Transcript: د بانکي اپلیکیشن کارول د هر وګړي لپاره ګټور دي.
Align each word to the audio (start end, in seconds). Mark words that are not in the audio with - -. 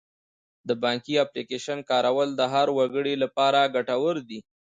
د 0.67 0.69
بانکي 0.83 1.13
اپلیکیشن 1.25 1.79
کارول 1.89 2.29
د 2.35 2.41
هر 2.53 2.67
وګړي 2.77 3.15
لپاره 3.23 3.71
ګټور 3.75 4.15
دي. 4.29 4.39